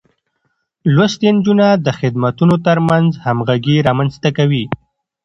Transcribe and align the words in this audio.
لوستې 0.95 1.29
نجونې 1.35 1.69
د 1.85 1.87
خدمتونو 1.99 2.55
ترمنځ 2.67 3.07
همغږي 3.25 3.77
رامنځته 3.87 4.29
کوي. 4.37 4.65